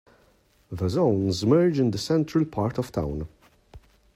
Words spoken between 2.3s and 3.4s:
part of town.